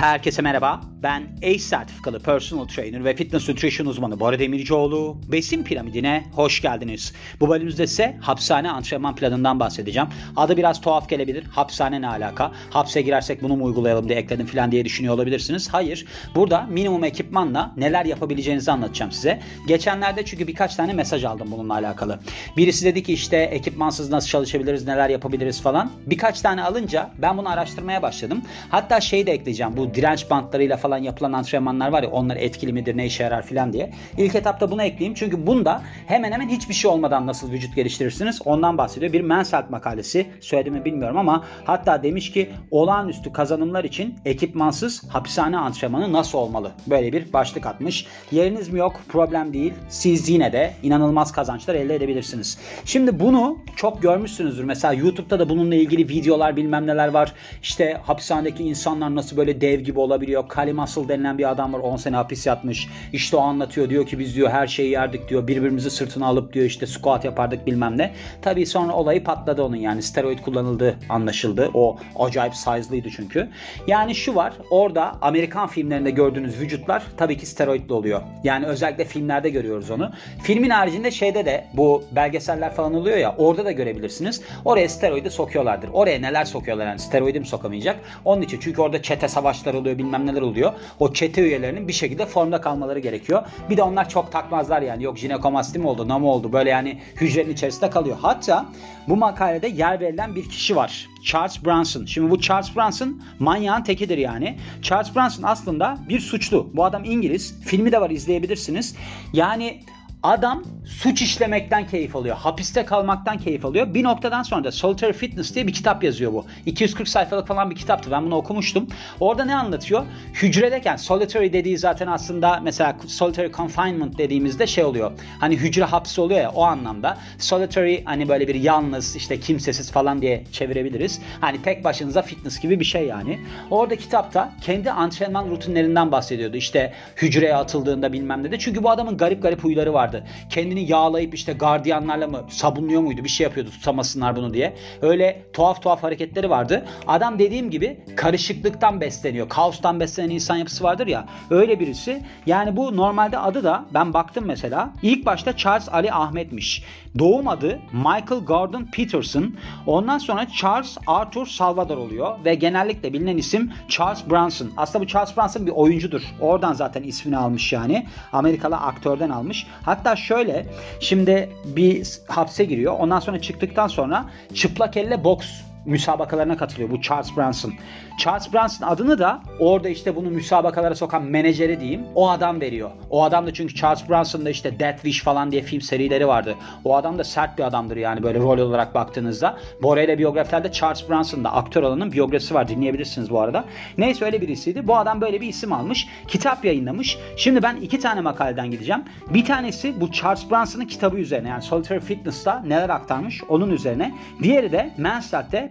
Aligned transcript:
Herkese 0.00 0.42
merhaba. 0.42 0.89
Ben 1.02 1.22
ACE 1.42 1.58
sertifikalı 1.58 2.20
personal 2.20 2.64
trainer 2.64 3.04
ve 3.04 3.16
fitness 3.16 3.48
nutrition 3.48 3.86
uzmanı 3.86 4.20
Bora 4.20 4.38
Demircioğlu. 4.38 5.16
Besin 5.28 5.64
piramidine 5.64 6.24
hoş 6.32 6.62
geldiniz. 6.62 7.12
Bu 7.40 7.48
bölümümüzde 7.48 7.84
ise 7.84 8.16
hapishane 8.20 8.70
antrenman 8.70 9.14
planından 9.14 9.60
bahsedeceğim. 9.60 10.08
Adı 10.36 10.56
biraz 10.56 10.80
tuhaf 10.80 11.08
gelebilir. 11.08 11.44
Hapishane 11.44 12.00
ne 12.00 12.08
alaka? 12.08 12.52
Hapse 12.70 13.02
girersek 13.02 13.42
bunu 13.42 13.56
mu 13.56 13.64
uygulayalım 13.64 14.08
diye 14.08 14.18
ekledim 14.18 14.46
falan 14.46 14.72
diye 14.72 14.84
düşünüyor 14.84 15.14
olabilirsiniz. 15.14 15.68
Hayır. 15.68 16.06
Burada 16.34 16.62
minimum 16.62 17.04
ekipmanla 17.04 17.72
neler 17.76 18.04
yapabileceğinizi 18.04 18.72
anlatacağım 18.72 19.12
size. 19.12 19.40
Geçenlerde 19.66 20.24
çünkü 20.24 20.46
birkaç 20.46 20.76
tane 20.76 20.92
mesaj 20.92 21.24
aldım 21.24 21.48
bununla 21.50 21.74
alakalı. 21.74 22.20
Birisi 22.56 22.84
dedi 22.84 23.02
ki 23.02 23.12
işte 23.12 23.36
ekipmansız 23.36 24.10
nasıl 24.10 24.28
çalışabiliriz, 24.28 24.86
neler 24.86 25.08
yapabiliriz 25.08 25.62
falan. 25.62 25.90
Birkaç 26.06 26.40
tane 26.40 26.62
alınca 26.62 27.10
ben 27.18 27.38
bunu 27.38 27.48
araştırmaya 27.48 28.02
başladım. 28.02 28.42
Hatta 28.68 29.00
şey 29.00 29.26
de 29.26 29.32
ekleyeceğim. 29.32 29.76
Bu 29.76 29.94
direnç 29.94 30.30
bantlarıyla 30.30 30.76
falan 30.76 30.89
yapılan 30.98 31.32
antrenmanlar 31.32 31.88
var 31.88 32.02
ya 32.02 32.10
onlar 32.10 32.36
etkili 32.36 32.72
midir, 32.72 32.96
ne 32.96 33.06
işe 33.06 33.22
yarar 33.22 33.42
falan 33.42 33.72
diye. 33.72 33.90
İlk 34.18 34.34
etapta 34.34 34.70
bunu 34.70 34.82
ekleyeyim. 34.82 35.14
Çünkü 35.14 35.46
bunda 35.46 35.82
hemen 36.06 36.32
hemen 36.32 36.48
hiçbir 36.48 36.74
şey 36.74 36.90
olmadan 36.90 37.26
nasıl 37.26 37.52
vücut 37.52 37.76
geliştirirsiniz 37.76 38.40
ondan 38.44 38.78
bahsediyor. 38.78 39.12
Bir 39.12 39.20
Mansell 39.20 39.64
makalesi 39.70 40.26
söylediğimi 40.40 40.84
bilmiyorum 40.84 41.16
ama 41.18 41.44
hatta 41.64 42.02
demiş 42.02 42.32
ki 42.32 42.50
olağanüstü 42.70 43.32
kazanımlar 43.32 43.84
için 43.84 44.14
ekipmansız 44.24 45.08
hapishane 45.08 45.58
antrenmanı 45.58 46.12
nasıl 46.12 46.38
olmalı? 46.38 46.72
Böyle 46.86 47.12
bir 47.12 47.32
başlık 47.32 47.66
atmış. 47.66 48.06
Yeriniz 48.30 48.68
mi 48.68 48.78
yok? 48.78 49.00
Problem 49.08 49.52
değil. 49.52 49.72
Siz 49.88 50.28
yine 50.28 50.52
de 50.52 50.72
inanılmaz 50.82 51.32
kazançlar 51.32 51.74
elde 51.74 51.94
edebilirsiniz. 51.94 52.58
Şimdi 52.84 53.20
bunu 53.20 53.58
çok 53.76 54.02
görmüşsünüzdür. 54.02 54.64
Mesela 54.64 54.94
YouTube'da 54.94 55.38
da 55.38 55.48
bununla 55.48 55.74
ilgili 55.74 56.08
videolar 56.08 56.56
bilmem 56.56 56.86
neler 56.86 57.08
var. 57.08 57.32
İşte 57.62 58.00
hapishanedeki 58.02 58.64
insanlar 58.64 59.14
nasıl 59.14 59.36
böyle 59.36 59.60
dev 59.60 59.80
gibi 59.80 60.00
olabiliyor. 60.00 60.48
Kali 60.48 60.72
Muscle 60.80 61.08
denilen 61.08 61.38
bir 61.38 61.50
adam 61.50 61.72
var 61.72 61.78
10 61.78 61.96
sene 61.96 62.16
hapis 62.16 62.46
yatmış. 62.46 62.88
İşte 63.12 63.36
o 63.36 63.40
anlatıyor 63.40 63.90
diyor 63.90 64.06
ki 64.06 64.18
biz 64.18 64.36
diyor 64.36 64.50
her 64.50 64.66
şeyi 64.66 64.90
yerdik 64.90 65.28
diyor. 65.28 65.46
Birbirimizi 65.46 65.90
sırtına 65.90 66.26
alıp 66.26 66.52
diyor 66.52 66.66
işte 66.66 66.86
squat 66.86 67.24
yapardık 67.24 67.66
bilmem 67.66 67.98
ne. 67.98 68.12
Tabii 68.42 68.66
sonra 68.66 68.92
olayı 68.92 69.24
patladı 69.24 69.62
onun 69.62 69.76
yani 69.76 70.02
steroid 70.02 70.38
kullanıldığı 70.38 70.98
anlaşıldı. 71.08 71.70
O 71.74 71.96
acayip 72.18 72.54
size'lıydı 72.54 73.08
çünkü. 73.16 73.48
Yani 73.86 74.14
şu 74.14 74.34
var 74.34 74.52
orada 74.70 75.12
Amerikan 75.22 75.68
filmlerinde 75.68 76.10
gördüğünüz 76.10 76.60
vücutlar 76.60 77.02
tabii 77.16 77.36
ki 77.36 77.46
steroidli 77.46 77.92
oluyor. 77.92 78.22
Yani 78.44 78.66
özellikle 78.66 79.04
filmlerde 79.04 79.50
görüyoruz 79.50 79.90
onu. 79.90 80.10
Filmin 80.42 80.70
haricinde 80.70 81.10
şeyde 81.10 81.46
de 81.46 81.64
bu 81.74 82.04
belgeseller 82.12 82.74
falan 82.74 82.94
oluyor 82.94 83.16
ya 83.16 83.34
orada 83.38 83.64
da 83.64 83.72
görebilirsiniz. 83.72 84.42
Oraya 84.64 84.88
steroidi 84.88 85.30
sokuyorlardır. 85.30 85.88
Oraya 85.92 86.18
neler 86.18 86.44
sokuyorlar 86.44 86.86
yani 86.86 86.98
steroidi 86.98 87.40
mi 87.40 87.46
sokamayacak? 87.46 87.96
Onun 88.24 88.42
için 88.42 88.60
çünkü 88.60 88.82
orada 88.82 89.02
çete 89.02 89.28
savaşları 89.28 89.78
oluyor 89.78 89.98
bilmem 89.98 90.26
neler 90.26 90.42
oluyor. 90.42 90.69
O 90.98 91.12
çete 91.12 91.42
üyelerinin 91.42 91.88
bir 91.88 91.92
şekilde 91.92 92.26
formda 92.26 92.60
kalmaları 92.60 92.98
gerekiyor. 92.98 93.42
Bir 93.70 93.76
de 93.76 93.82
onlar 93.82 94.08
çok 94.08 94.32
takmazlar 94.32 94.82
yani. 94.82 95.04
Yok 95.04 95.18
jinekomasti 95.18 95.78
mi 95.78 95.86
oldu, 95.86 96.08
ne 96.08 96.18
mi 96.18 96.26
oldu? 96.26 96.52
Böyle 96.52 96.70
yani 96.70 96.98
hücrenin 97.16 97.52
içerisinde 97.52 97.90
kalıyor. 97.90 98.16
Hatta 98.22 98.66
bu 99.08 99.16
makalede 99.16 99.68
yer 99.68 100.00
verilen 100.00 100.34
bir 100.34 100.48
kişi 100.48 100.76
var. 100.76 101.08
Charles 101.24 101.64
Bronson. 101.64 102.04
Şimdi 102.04 102.30
bu 102.30 102.40
Charles 102.40 102.76
Bronson 102.76 103.22
manyağın 103.38 103.82
tekidir 103.82 104.18
yani. 104.18 104.58
Charles 104.82 105.16
Bronson 105.16 105.42
aslında 105.42 105.98
bir 106.08 106.20
suçlu. 106.20 106.70
Bu 106.74 106.84
adam 106.84 107.04
İngiliz. 107.04 107.60
Filmi 107.64 107.92
de 107.92 108.00
var 108.00 108.10
izleyebilirsiniz. 108.10 108.96
Yani 109.32 109.80
Adam 110.22 110.62
suç 110.84 111.22
işlemekten 111.22 111.86
keyif 111.86 112.16
alıyor. 112.16 112.36
Hapiste 112.36 112.84
kalmaktan 112.84 113.38
keyif 113.38 113.64
alıyor. 113.64 113.94
Bir 113.94 114.04
noktadan 114.04 114.42
sonra 114.42 114.64
da 114.64 114.72
Solitary 114.72 115.12
Fitness 115.12 115.54
diye 115.54 115.66
bir 115.66 115.72
kitap 115.72 116.04
yazıyor 116.04 116.32
bu. 116.32 116.46
240 116.66 117.08
sayfalık 117.08 117.48
falan 117.48 117.70
bir 117.70 117.76
kitaptı. 117.76 118.10
Ben 118.10 118.26
bunu 118.26 118.34
okumuştum. 118.34 118.88
Orada 119.20 119.44
ne 119.44 119.56
anlatıyor? 119.56 120.04
Hücredeyken 120.34 120.96
solitary 120.96 121.52
dediği 121.52 121.78
zaten 121.78 122.06
aslında 122.06 122.60
mesela 122.62 122.96
solitary 123.06 123.52
confinement 123.52 124.18
dediğimizde 124.18 124.66
şey 124.66 124.84
oluyor. 124.84 125.12
Hani 125.40 125.56
hücre 125.56 125.84
hapsi 125.84 126.20
oluyor 126.20 126.40
ya 126.40 126.50
o 126.50 126.62
anlamda. 126.62 127.18
Solitary 127.38 128.04
hani 128.04 128.28
böyle 128.28 128.48
bir 128.48 128.54
yalnız 128.54 129.16
işte 129.16 129.40
kimsesiz 129.40 129.92
falan 129.92 130.22
diye 130.22 130.44
çevirebiliriz. 130.52 131.20
Hani 131.40 131.62
tek 131.62 131.84
başınıza 131.84 132.22
fitness 132.22 132.60
gibi 132.60 132.80
bir 132.80 132.84
şey 132.84 133.06
yani. 133.06 133.40
Orada 133.70 133.96
kitapta 133.96 134.52
kendi 134.60 134.90
antrenman 134.90 135.50
rutinlerinden 135.50 136.12
bahsediyordu. 136.12 136.56
İşte 136.56 136.92
hücreye 137.16 137.54
atıldığında 137.54 138.12
bilmem 138.12 138.42
ne 138.42 138.50
de. 138.50 138.58
Çünkü 138.58 138.82
bu 138.82 138.90
adamın 138.90 139.16
garip 139.16 139.42
garip 139.42 139.64
huyları 139.64 139.92
var 139.92 140.09
vardı. 140.10 140.24
Kendini 140.50 140.90
yağlayıp 140.90 141.34
işte 141.34 141.52
gardiyanlarla 141.52 142.26
mı 142.26 142.44
sabunluyor 142.48 143.00
muydu? 143.00 143.24
Bir 143.24 143.28
şey 143.28 143.44
yapıyordu 143.44 143.70
tutamasınlar 143.70 144.36
bunu 144.36 144.54
diye. 144.54 144.74
Öyle 145.02 145.42
tuhaf 145.52 145.82
tuhaf 145.82 146.02
hareketleri 146.02 146.50
vardı. 146.50 146.86
Adam 147.06 147.38
dediğim 147.38 147.70
gibi 147.70 148.00
karışıklıktan 148.16 149.00
besleniyor. 149.00 149.48
Kaostan 149.48 150.00
beslenen 150.00 150.30
insan 150.30 150.56
yapısı 150.56 150.84
vardır 150.84 151.06
ya. 151.06 151.26
Öyle 151.50 151.80
birisi. 151.80 152.22
Yani 152.46 152.76
bu 152.76 152.96
normalde 152.96 153.38
adı 153.38 153.64
da 153.64 153.84
ben 153.94 154.14
baktım 154.14 154.44
mesela. 154.46 154.92
İlk 155.02 155.26
başta 155.26 155.56
Charles 155.56 155.88
Ali 155.88 156.12
Ahmet'miş. 156.12 156.84
Doğum 157.18 157.48
adı 157.48 157.78
Michael 157.92 158.44
Gordon 158.46 158.84
Peterson. 158.92 159.54
Ondan 159.86 160.18
sonra 160.18 160.46
Charles 160.48 160.98
Arthur 161.06 161.46
Salvador 161.46 161.96
oluyor 161.96 162.44
ve 162.44 162.54
genellikle 162.54 163.12
bilinen 163.12 163.36
isim 163.36 163.72
Charles 163.88 164.30
Bronson. 164.30 164.70
Aslında 164.76 165.04
bu 165.04 165.08
Charles 165.08 165.36
Bronson 165.36 165.66
bir 165.66 165.72
oyuncudur. 165.72 166.22
Oradan 166.40 166.72
zaten 166.72 167.02
ismini 167.02 167.36
almış 167.36 167.72
yani. 167.72 168.06
Amerikalı 168.32 168.76
aktörden 168.76 169.30
almış. 169.30 169.66
Hatta 169.82 169.99
şöyle 170.16 170.66
şimdi 171.00 171.50
bir 171.64 172.18
hapse 172.26 172.64
giriyor. 172.64 172.96
Ondan 172.98 173.20
sonra 173.20 173.40
çıktıktan 173.40 173.88
sonra 173.88 174.30
çıplak 174.54 174.96
elle 174.96 175.24
boks 175.24 175.48
müsabakalarına 175.84 176.56
katılıyor 176.56 176.90
bu 176.90 177.00
Charles 177.00 177.36
Bronson. 177.36 177.72
Charles 178.18 178.52
Bronson 178.52 178.86
adını 178.86 179.18
da 179.18 179.42
orada 179.58 179.88
işte 179.88 180.16
bunu 180.16 180.30
müsabakalara 180.30 180.94
sokan 180.94 181.22
menajeri 181.22 181.80
diyeyim 181.80 182.02
o 182.14 182.30
adam 182.30 182.60
veriyor. 182.60 182.90
O 183.10 183.22
adam 183.24 183.46
da 183.46 183.54
çünkü 183.54 183.74
Charles 183.74 184.08
Bronson'da 184.08 184.50
işte 184.50 184.80
Death 184.80 184.96
Wish 184.96 185.22
falan 185.22 185.52
diye 185.52 185.62
film 185.62 185.80
serileri 185.80 186.28
vardı. 186.28 186.54
O 186.84 186.96
adam 186.96 187.18
da 187.18 187.24
sert 187.24 187.58
bir 187.58 187.64
adamdır 187.64 187.96
yani 187.96 188.22
böyle 188.22 188.38
rol 188.38 188.58
olarak 188.58 188.94
baktığınızda. 188.94 189.58
Bora 189.82 190.02
ile 190.02 190.18
biyografilerde 190.18 190.72
Charles 190.72 191.08
Bronson'da 191.08 191.52
aktör 191.52 191.82
alanın 191.82 192.12
biyografisi 192.12 192.54
var 192.54 192.68
dinleyebilirsiniz 192.68 193.30
bu 193.30 193.40
arada. 193.40 193.64
Neyse 193.98 194.24
öyle 194.24 194.40
birisiydi. 194.40 194.86
Bu 194.86 194.96
adam 194.96 195.20
böyle 195.20 195.40
bir 195.40 195.48
isim 195.48 195.72
almış. 195.72 196.08
Kitap 196.28 196.64
yayınlamış. 196.64 197.18
Şimdi 197.36 197.62
ben 197.62 197.76
iki 197.76 198.00
tane 198.00 198.20
makaleden 198.20 198.70
gideceğim. 198.70 199.02
Bir 199.34 199.44
tanesi 199.44 200.00
bu 200.00 200.12
Charles 200.12 200.50
Bronson'ın 200.50 200.84
kitabı 200.84 201.16
üzerine 201.18 201.48
yani 201.48 201.62
Solitary 201.62 202.00
Fitness'ta 202.00 202.60
neler 202.60 202.88
aktarmış 202.88 203.42
onun 203.48 203.70
üzerine. 203.70 204.14
Diğeri 204.42 204.72
de 204.72 204.90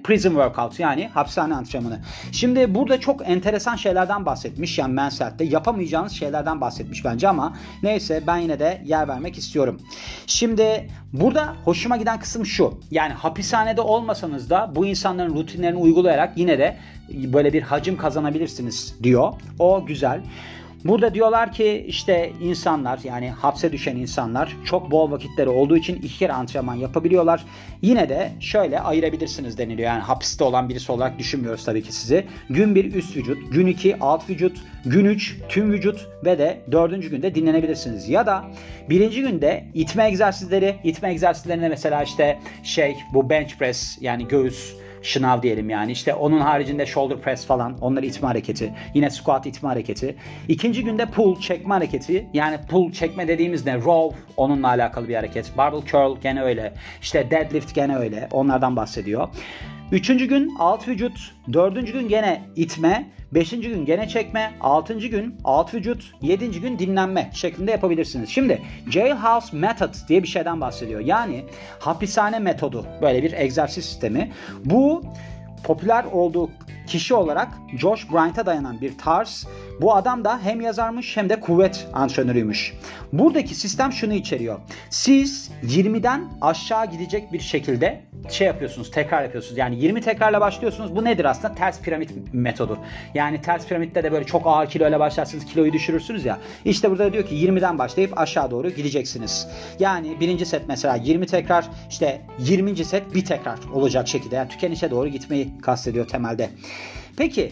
Prison 0.03 0.29
Workout 0.29 0.79
yani 0.79 1.07
hapishane 1.07 1.55
antrenmanı. 1.55 1.99
Şimdi 2.31 2.75
burada 2.75 2.99
çok 2.99 3.29
enteresan 3.29 3.75
şeylerden 3.75 4.25
bahsetmiş 4.25 4.77
yani 4.77 4.93
Mansard'de 4.93 5.43
yapamayacağınız 5.43 6.11
şeylerden 6.11 6.61
bahsetmiş 6.61 7.05
bence 7.05 7.27
ama 7.27 7.57
neyse 7.83 8.23
ben 8.27 8.37
yine 8.37 8.59
de 8.59 8.81
yer 8.85 9.07
vermek 9.07 9.37
istiyorum. 9.37 9.81
Şimdi 10.27 10.87
burada 11.13 11.55
hoşuma 11.65 11.97
giden 11.97 12.19
kısım 12.19 12.45
şu. 12.45 12.79
Yani 12.91 13.13
hapishanede 13.13 13.81
olmasanız 13.81 14.49
da 14.49 14.71
bu 14.75 14.85
insanların 14.85 15.35
rutinlerini 15.35 15.79
uygulayarak 15.79 16.37
yine 16.37 16.59
de 16.59 16.77
böyle 17.13 17.53
bir 17.53 17.61
hacim 17.61 17.97
kazanabilirsiniz 17.97 18.95
diyor. 19.03 19.33
O 19.59 19.85
güzel. 19.85 20.21
Burada 20.85 21.13
diyorlar 21.13 21.51
ki 21.51 21.85
işte 21.87 22.31
insanlar 22.41 22.99
yani 23.03 23.29
hapse 23.29 23.71
düşen 23.71 23.95
insanlar 23.95 24.57
çok 24.65 24.91
bol 24.91 25.11
vakitleri 25.11 25.49
olduğu 25.49 25.77
için 25.77 25.95
iki 25.95 26.17
kere 26.17 26.33
antrenman 26.33 26.75
yapabiliyorlar. 26.75 27.45
Yine 27.81 28.09
de 28.09 28.31
şöyle 28.39 28.79
ayırabilirsiniz 28.79 29.57
deniliyor. 29.57 29.89
Yani 29.89 30.01
hapiste 30.01 30.43
olan 30.43 30.69
birisi 30.69 30.91
olarak 30.91 31.19
düşünmüyoruz 31.19 31.65
tabii 31.65 31.83
ki 31.83 31.93
sizi. 31.93 32.25
Gün 32.49 32.75
1 32.75 32.93
üst 32.93 33.17
vücut, 33.17 33.51
gün 33.51 33.67
2 33.67 33.99
alt 33.99 34.29
vücut, 34.29 34.57
gün 34.85 35.05
3 35.05 35.37
tüm 35.49 35.71
vücut 35.71 36.07
ve 36.25 36.39
de 36.39 36.61
dördüncü 36.71 37.09
günde 37.09 37.35
dinlenebilirsiniz. 37.35 38.09
Ya 38.09 38.25
da 38.25 38.45
birinci 38.89 39.21
günde 39.21 39.65
itme 39.73 40.07
egzersizleri, 40.07 40.75
itme 40.83 41.11
egzersizlerinde 41.11 41.69
mesela 41.69 42.03
işte 42.03 42.39
şey 42.63 42.95
bu 43.13 43.29
bench 43.29 43.57
press 43.57 43.97
yani 44.01 44.27
göğüs 44.27 44.73
şınav 45.03 45.41
diyelim 45.41 45.69
yani. 45.69 45.91
İşte 45.91 46.13
onun 46.13 46.39
haricinde 46.39 46.85
shoulder 46.85 47.17
press 47.17 47.45
falan. 47.45 47.77
Onlar 47.81 48.03
itme 48.03 48.27
hareketi. 48.27 48.73
Yine 48.93 49.09
squat 49.09 49.45
itme 49.45 49.69
hareketi. 49.69 50.15
İkinci 50.47 50.83
günde 50.83 51.05
pull 51.05 51.39
çekme 51.39 51.73
hareketi. 51.73 52.27
Yani 52.33 52.57
pull 52.69 52.91
çekme 52.91 53.27
dediğimiz 53.27 53.65
ne? 53.65 53.75
Row 53.75 54.19
onunla 54.37 54.67
alakalı 54.67 55.07
bir 55.07 55.15
hareket. 55.15 55.57
Barbell 55.57 55.81
curl 55.81 56.21
gene 56.21 56.41
öyle. 56.41 56.73
İşte 57.01 57.31
deadlift 57.31 57.75
gene 57.75 57.97
öyle. 57.97 58.27
Onlardan 58.31 58.75
bahsediyor. 58.75 59.27
Üçüncü 59.91 60.25
gün 60.25 60.55
alt 60.59 60.87
vücut, 60.87 61.35
dördüncü 61.53 61.93
gün 61.93 62.07
gene 62.07 62.41
itme, 62.55 63.09
beşinci 63.31 63.69
gün 63.69 63.85
gene 63.85 64.07
çekme, 64.07 64.53
altıncı 64.61 65.07
gün 65.07 65.35
alt 65.43 65.73
vücut, 65.73 66.13
yedinci 66.21 66.61
gün 66.61 66.79
dinlenme 66.79 67.29
şeklinde 67.33 67.71
yapabilirsiniz. 67.71 68.29
Şimdi 68.29 68.61
Jailhouse 68.89 69.57
Method 69.57 69.93
diye 70.07 70.23
bir 70.23 70.27
şeyden 70.27 70.61
bahsediyor. 70.61 70.99
Yani 70.99 71.45
hapishane 71.79 72.39
metodu 72.39 72.85
böyle 73.01 73.23
bir 73.23 73.33
egzersiz 73.33 73.85
sistemi. 73.85 74.31
Bu 74.65 75.03
popüler 75.63 76.03
olduğu 76.03 76.49
kişi 76.87 77.13
olarak 77.13 77.47
Josh 77.77 78.11
Bryant'a 78.11 78.45
dayanan 78.45 78.81
bir 78.81 78.97
tarz. 78.97 79.47
Bu 79.81 79.95
adam 79.95 80.25
da 80.25 80.39
hem 80.43 80.61
yazarmış 80.61 81.17
hem 81.17 81.29
de 81.29 81.39
kuvvet 81.39 81.87
antrenörüymüş. 81.93 82.73
Buradaki 83.13 83.55
sistem 83.55 83.91
şunu 83.91 84.13
içeriyor. 84.13 84.59
Siz 84.89 85.51
20'den 85.63 86.29
aşağı 86.41 86.91
gidecek 86.91 87.33
bir 87.33 87.39
şekilde 87.39 88.01
şey 88.29 88.47
yapıyorsunuz, 88.47 88.91
tekrar 88.91 89.23
yapıyorsunuz. 89.23 89.57
Yani 89.57 89.79
20 89.79 90.01
tekrarla 90.01 90.41
başlıyorsunuz. 90.41 90.95
Bu 90.95 91.03
nedir 91.03 91.25
aslında? 91.25 91.55
Ters 91.55 91.81
piramit 91.81 92.33
metodu. 92.33 92.77
Yani 93.13 93.41
ters 93.41 93.67
piramitte 93.67 94.03
de 94.03 94.11
böyle 94.11 94.25
çok 94.25 94.47
ağır 94.47 94.69
kiloyla 94.69 94.99
başlarsınız, 94.99 95.45
kiloyu 95.45 95.73
düşürürsünüz 95.73 96.25
ya. 96.25 96.39
İşte 96.65 96.91
burada 96.91 97.13
diyor 97.13 97.25
ki 97.25 97.35
20'den 97.35 97.77
başlayıp 97.77 98.19
aşağı 98.19 98.51
doğru 98.51 98.69
gideceksiniz. 98.69 99.47
Yani 99.79 100.19
birinci 100.19 100.45
set 100.45 100.61
mesela 100.67 100.95
20 100.95 101.25
tekrar, 101.25 101.65
işte 101.89 102.21
20. 102.39 102.85
set 102.85 103.15
bir 103.15 103.25
tekrar 103.25 103.59
olacak 103.73 104.07
şekilde. 104.07 104.35
Yani 104.35 104.49
tükenişe 104.49 104.91
doğru 104.91 105.07
gitmeyi 105.07 105.57
kastediyor 105.61 106.07
temelde. 106.07 106.49
Peki 107.17 107.51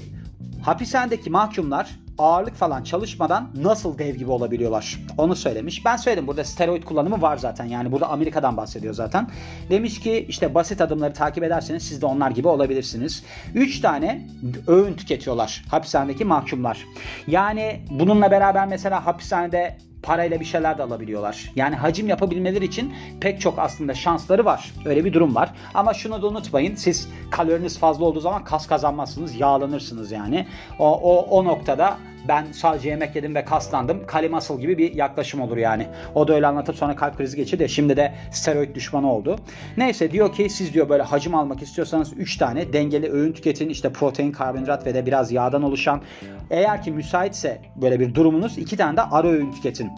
hapishanedeki 0.61 1.29
mahkumlar 1.29 2.06
ağırlık 2.17 2.55
falan 2.55 2.83
çalışmadan 2.83 3.49
nasıl 3.55 3.97
dev 3.97 4.15
gibi 4.15 4.31
olabiliyorlar? 4.31 4.99
Onu 5.17 5.35
söylemiş. 5.35 5.85
Ben 5.85 5.95
söyledim 5.97 6.27
burada 6.27 6.43
steroid 6.43 6.83
kullanımı 6.83 7.21
var 7.21 7.37
zaten. 7.37 7.65
Yani 7.65 7.91
burada 7.91 8.09
Amerika'dan 8.09 8.57
bahsediyor 8.57 8.93
zaten. 8.93 9.29
Demiş 9.69 9.99
ki 9.99 10.25
işte 10.29 10.55
basit 10.55 10.81
adımları 10.81 11.13
takip 11.13 11.43
ederseniz 11.43 11.83
siz 11.83 12.01
de 12.01 12.05
onlar 12.05 12.31
gibi 12.31 12.47
olabilirsiniz. 12.47 13.23
3 13.55 13.79
tane 13.79 14.27
öğün 14.67 14.93
tüketiyorlar 14.93 15.63
hapishanedeki 15.69 16.25
mahkumlar. 16.25 16.85
Yani 17.27 17.81
bununla 17.89 18.31
beraber 18.31 18.67
mesela 18.67 19.05
hapishanede 19.05 19.77
parayla 20.07 20.39
bir 20.39 20.45
şeyler 20.45 20.77
de 20.77 20.83
alabiliyorlar. 20.83 21.51
Yani 21.55 21.75
hacim 21.75 22.07
yapabilmeleri 22.07 22.65
için 22.65 22.93
pek 23.21 23.41
çok 23.41 23.59
aslında 23.59 23.93
şansları 23.93 24.45
var. 24.45 24.73
Öyle 24.85 25.05
bir 25.05 25.13
durum 25.13 25.35
var. 25.35 25.53
Ama 25.73 25.93
şunu 25.93 26.21
da 26.21 26.27
unutmayın. 26.27 26.75
Siz 26.75 27.09
kaloriniz 27.31 27.79
fazla 27.79 28.05
olduğu 28.05 28.19
zaman 28.19 28.43
kas 28.43 28.67
kazanmazsınız. 28.67 29.35
Yağlanırsınız 29.35 30.11
yani. 30.11 30.47
O, 30.79 30.91
o, 30.91 31.39
o 31.39 31.45
noktada 31.45 31.97
ben 32.27 32.51
sadece 32.51 32.89
yemek 32.89 33.15
yedim 33.15 33.35
ve 33.35 33.45
kaslandım. 33.45 34.07
Kali 34.07 34.29
muscle 34.29 34.55
gibi 34.55 34.77
bir 34.77 34.93
yaklaşım 34.93 35.41
olur 35.41 35.57
yani. 35.57 35.87
O 36.15 36.27
da 36.27 36.33
öyle 36.33 36.47
anlatıp 36.47 36.75
sonra 36.75 36.95
kalp 36.95 37.17
krizi 37.17 37.37
geçirdi. 37.37 37.69
Şimdi 37.69 37.97
de 37.97 38.13
steroid 38.31 38.75
düşmanı 38.75 39.11
oldu. 39.11 39.39
Neyse 39.77 40.11
diyor 40.11 40.33
ki 40.33 40.49
siz 40.49 40.73
diyor 40.73 40.89
böyle 40.89 41.03
hacim 41.03 41.35
almak 41.35 41.61
istiyorsanız 41.61 42.13
3 42.17 42.37
tane 42.37 42.73
dengeli 42.73 43.11
öğün 43.11 43.33
tüketin. 43.33 43.69
İşte 43.69 43.89
protein, 43.89 44.31
karbonhidrat 44.31 44.85
ve 44.85 44.93
de 44.93 45.05
biraz 45.05 45.31
yağdan 45.31 45.63
oluşan. 45.63 46.01
Eğer 46.49 46.83
ki 46.83 46.91
müsaitse 46.91 47.61
böyle 47.75 47.99
bir 47.99 48.15
durumunuz 48.15 48.57
2 48.57 48.77
tane 48.77 48.97
de 48.97 49.01
ara 49.01 49.27
öğün 49.27 49.51
tüketin. 49.51 49.91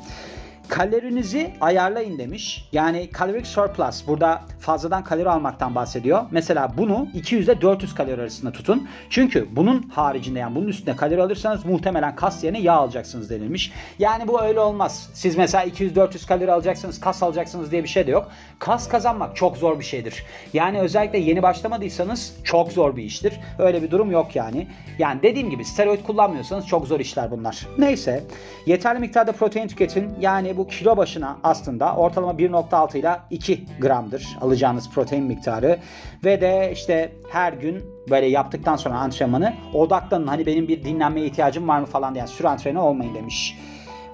Kalorinizi 0.70 1.54
ayarlayın 1.62 2.18
demiş. 2.18 2.70
Yani 2.72 3.10
caloric 3.20 3.46
surplus 3.46 4.08
burada 4.08 4.42
fazladan 4.60 5.04
kalori 5.04 5.30
almaktan 5.30 5.76
bahsediyor. 5.76 6.26
Mesela 6.32 6.72
bunu 6.78 7.08
200 7.14 7.46
ile 7.46 7.62
400 7.62 7.96
kalori 7.96 8.22
arasında 8.22 8.52
tutun. 8.52 8.88
Çünkü 9.10 9.48
bunun 9.52 9.82
haricinde 9.82 10.40
yani 10.40 10.56
bunun 10.56 10.68
üstünde 10.68 10.96
kalori 10.96 11.22
alırsanız 11.22 11.66
muhtemelen 11.66 12.16
kas 12.16 12.44
yerine 12.44 12.60
yağ 12.60 12.74
alacaksınız 12.74 13.30
denilmiş. 13.30 13.72
Yani 14.00 14.28
bu 14.28 14.42
öyle 14.42 14.60
olmaz. 14.60 15.10
Siz 15.14 15.38
mesela 15.38 15.66
200-400 15.66 16.28
kalori 16.28 16.52
alacaksınız, 16.52 17.00
kas 17.00 17.24
alacaksınız 17.24 17.72
diye 17.72 17.84
bir 17.84 17.90
şey 17.90 18.08
de 18.08 18.12
yok. 18.12 18.32
Kas 18.60 18.90
kazanmak 18.90 19.36
çok 19.36 19.58
zor 19.58 19.80
bir 19.80 19.86
şeydir. 19.86 20.24
Yani 20.54 20.80
özellikle 20.80 21.20
yeni 21.20 21.44
başlamadıysanız 21.44 22.36
çok 22.44 22.72
zor 22.72 22.96
bir 22.96 23.04
iştir. 23.04 23.34
Öyle 23.60 23.84
bir 23.84 23.92
durum 23.92 24.12
yok 24.12 24.36
yani. 24.36 24.68
Yani 25.00 25.24
dediğim 25.24 25.50
gibi 25.50 25.66
steroid 25.66 26.04
kullanmıyorsanız 26.04 26.68
çok 26.68 26.88
zor 26.88 27.00
işler 27.00 27.32
bunlar. 27.32 27.68
Neyse. 27.78 28.24
Yeterli 28.66 29.00
miktarda 29.00 29.32
protein 29.32 29.68
tüketin. 29.68 30.14
Yani 30.22 30.59
bu 30.60 30.68
kilo 30.68 30.98
başına 30.98 31.38
aslında 31.44 31.96
ortalama 31.96 32.34
1.6 32.34 32.98
ile 32.98 33.16
2 33.30 33.66
gramdır 33.82 34.28
alacağınız 34.42 34.90
protein 34.90 35.24
miktarı. 35.24 35.80
Ve 36.26 36.42
de 36.42 36.72
işte 36.74 37.12
her 37.32 37.54
gün 37.54 37.84
böyle 38.10 38.26
yaptıktan 38.26 38.76
sonra 38.76 39.00
antrenmanı 39.00 39.54
odaklanın. 39.74 40.28
Hani 40.28 40.46
benim 40.46 40.68
bir 40.68 40.84
dinlenmeye 40.84 41.26
ihtiyacım 41.26 41.68
var 41.68 41.80
mı 41.80 41.86
falan 41.86 42.14
diye 42.14 42.20
yani 42.20 42.30
süre 42.30 42.48
antrenörü 42.48 42.80
olmayın 42.80 43.16
demiş. 43.16 43.58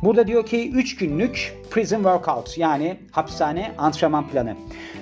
Burada 0.04 0.28
diyor 0.28 0.46
ki 0.46 0.72
3 0.72 0.96
günlük 0.96 1.54
prison 1.72 1.98
workout 1.98 2.58
yani 2.58 2.98
hapishane 3.12 3.72
antrenman 3.78 4.28
planı. 4.28 4.56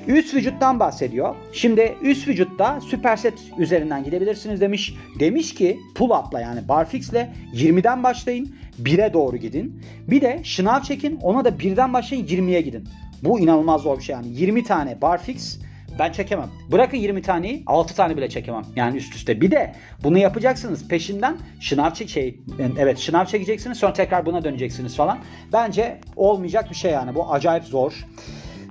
Üst 0.07 0.33
vücuttan 0.33 0.79
bahsediyor. 0.79 1.35
Şimdi 1.53 1.95
üst 2.01 2.27
vücutta 2.27 2.81
süperset 2.81 3.33
üzerinden 3.57 4.03
gidebilirsiniz 4.03 4.61
demiş. 4.61 4.95
Demiş 5.19 5.53
ki 5.53 5.79
pull 5.95 6.09
up'la 6.09 6.41
yani 6.41 6.67
barfix'le 6.67 7.27
20'den 7.53 8.03
başlayın 8.03 8.55
1'e 8.83 9.13
doğru 9.13 9.37
gidin. 9.37 9.81
Bir 10.07 10.21
de 10.21 10.39
şınav 10.43 10.81
çekin 10.81 11.19
ona 11.21 11.45
da 11.45 11.49
1'den 11.49 11.93
başlayın 11.93 12.25
20'ye 12.25 12.61
gidin. 12.61 12.87
Bu 13.23 13.39
inanılmaz 13.39 13.81
zor 13.81 13.97
bir 13.97 14.03
şey 14.03 14.15
yani 14.15 14.27
20 14.27 14.63
tane 14.63 15.01
barfix 15.01 15.59
ben 15.99 16.11
çekemem. 16.11 16.49
Bırakın 16.71 16.97
20 16.97 17.21
taneyi 17.21 17.63
6 17.67 17.95
tane 17.95 18.17
bile 18.17 18.29
çekemem. 18.29 18.63
Yani 18.75 18.97
üst 18.97 19.15
üste. 19.15 19.41
Bir 19.41 19.51
de 19.51 19.75
bunu 20.03 20.17
yapacaksınız 20.17 20.87
peşinden 20.87 21.37
şınav 21.59 21.93
çek 21.93 22.09
şey 22.09 22.39
evet 22.77 22.97
şınav 22.97 23.25
çekeceksiniz 23.25 23.77
sonra 23.77 23.93
tekrar 23.93 24.25
buna 24.25 24.43
döneceksiniz 24.43 24.95
falan. 24.95 25.19
Bence 25.53 25.99
olmayacak 26.15 26.69
bir 26.69 26.75
şey 26.75 26.91
yani. 26.91 27.15
Bu 27.15 27.33
acayip 27.33 27.63
zor. 27.63 28.05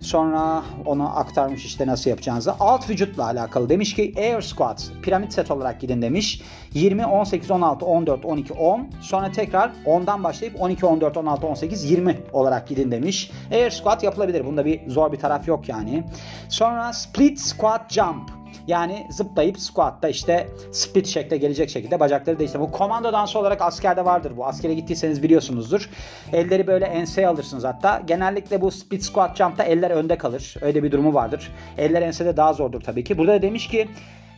Sonra 0.02 0.62
onu 0.86 1.18
aktarmış 1.18 1.64
işte 1.64 1.86
nasıl 1.86 2.10
yapacağınızı. 2.10 2.54
Alt 2.60 2.90
vücutla 2.90 3.24
alakalı 3.24 3.68
demiş 3.68 3.94
ki 3.94 4.14
air 4.16 4.40
squat 4.40 4.90
piramit 5.02 5.32
set 5.32 5.50
olarak 5.50 5.80
gidin 5.80 6.02
demiş. 6.02 6.42
20, 6.74 7.06
18, 7.06 7.50
16, 7.50 7.86
14, 7.86 8.24
12, 8.24 8.52
10. 8.52 8.90
Sonra 9.00 9.32
tekrar 9.32 9.70
10'dan 9.86 10.24
başlayıp 10.24 10.60
12, 10.60 10.86
14, 10.86 11.16
16, 11.16 11.46
18, 11.46 11.90
20 11.90 12.20
olarak 12.32 12.68
gidin 12.68 12.90
demiş. 12.90 13.30
Air 13.52 13.70
squat 13.70 14.02
yapılabilir. 14.02 14.46
Bunda 14.46 14.64
bir 14.64 14.90
zor 14.90 15.12
bir 15.12 15.18
taraf 15.18 15.48
yok 15.48 15.68
yani. 15.68 16.04
Sonra 16.48 16.92
split 16.92 17.40
squat 17.40 17.92
jump. 17.92 18.41
Yani 18.66 19.06
zıplayıp 19.10 19.58
squat'ta 19.60 20.08
işte 20.08 20.48
split 20.72 21.06
şekle 21.06 21.36
gelecek 21.36 21.70
şekilde 21.70 22.00
bacakları 22.00 22.38
değiştir. 22.38 22.60
Bu 22.60 22.72
komando 22.72 23.12
dansı 23.12 23.38
olarak 23.38 23.62
askerde 23.62 24.04
vardır 24.04 24.32
bu. 24.36 24.46
Askere 24.46 24.74
gittiyseniz 24.74 25.22
biliyorsunuzdur. 25.22 25.90
Elleri 26.32 26.66
böyle 26.66 26.84
enseye 26.84 27.28
alırsınız 27.28 27.64
hatta. 27.64 28.02
Genellikle 28.06 28.60
bu 28.60 28.70
split 28.70 29.02
squat 29.02 29.36
jump'ta 29.36 29.64
eller 29.64 29.90
önde 29.90 30.18
kalır. 30.18 30.54
Öyle 30.60 30.82
bir 30.82 30.92
durumu 30.92 31.14
vardır. 31.14 31.52
Eller 31.78 32.02
ensede 32.02 32.36
daha 32.36 32.52
zordur 32.52 32.80
tabii 32.80 33.04
ki. 33.04 33.18
Burada 33.18 33.32
da 33.32 33.42
demiş 33.42 33.68
ki 33.68 33.88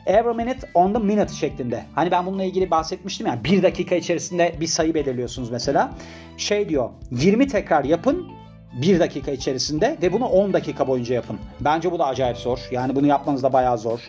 every 0.07 0.37
minute 0.37 0.69
on 0.75 0.93
the 0.93 0.99
minute 0.99 1.35
şeklinde. 1.35 1.85
Hani 1.95 2.11
ben 2.11 2.27
bununla 2.27 2.45
ilgili 2.45 2.71
bahsetmiştim 2.71 3.27
ya. 3.27 3.45
Bir 3.45 3.63
dakika 3.63 3.95
içerisinde 3.95 4.55
bir 4.61 4.67
sayı 4.67 4.95
belirliyorsunuz 4.95 5.51
mesela. 5.51 5.91
Şey 6.37 6.69
diyor 6.69 6.91
20 7.11 7.49
tekrar 7.49 7.85
yapın 7.85 8.44
1 8.83 9.01
dakika 9.01 9.31
içerisinde 9.31 9.99
ve 10.03 10.13
bunu 10.13 10.27
10 10.27 10.53
dakika 10.53 10.89
boyunca 10.89 11.15
yapın. 11.15 11.39
Bence 11.61 11.93
bu 11.93 11.99
da 11.99 12.07
acayip 12.07 12.37
zor. 12.37 12.59
Yani 12.71 12.97
bunu 12.97 13.07
yapmanız 13.07 13.43
da 13.43 13.53
bayağı 13.53 13.79
zor. 13.79 14.01